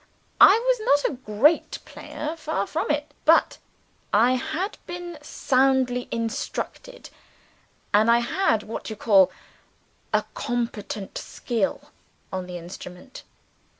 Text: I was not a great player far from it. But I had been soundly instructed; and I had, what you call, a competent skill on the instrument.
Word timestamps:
I 0.39 0.57
was 0.57 0.79
not 0.79 1.11
a 1.13 1.21
great 1.21 1.77
player 1.85 2.35
far 2.35 2.65
from 2.65 2.89
it. 2.89 3.13
But 3.23 3.59
I 4.11 4.31
had 4.33 4.79
been 4.87 5.19
soundly 5.21 6.07
instructed; 6.09 7.11
and 7.93 8.09
I 8.09 8.17
had, 8.17 8.63
what 8.63 8.89
you 8.89 8.95
call, 8.95 9.29
a 10.11 10.23
competent 10.33 11.19
skill 11.19 11.91
on 12.33 12.47
the 12.47 12.57
instrument. 12.57 13.21